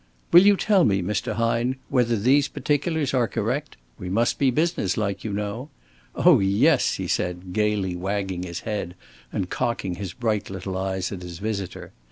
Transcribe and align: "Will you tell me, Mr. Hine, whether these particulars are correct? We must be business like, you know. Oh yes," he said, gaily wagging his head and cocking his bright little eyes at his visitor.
"Will 0.31 0.41
you 0.43 0.57
tell 0.57 0.83
me, 0.83 1.03
Mr. 1.03 1.33
Hine, 1.33 1.75
whether 1.89 2.15
these 2.17 2.47
particulars 2.47 3.13
are 3.13 3.27
correct? 3.27 3.77
We 3.99 4.09
must 4.09 4.39
be 4.39 4.49
business 4.49 4.97
like, 4.97 5.23
you 5.23 5.31
know. 5.31 5.69
Oh 6.15 6.39
yes," 6.39 6.95
he 6.95 7.07
said, 7.07 7.53
gaily 7.53 7.95
wagging 7.95 8.41
his 8.41 8.61
head 8.61 8.95
and 9.31 9.47
cocking 9.47 9.97
his 9.97 10.13
bright 10.13 10.49
little 10.49 10.75
eyes 10.75 11.11
at 11.11 11.21
his 11.21 11.37
visitor. 11.37 11.91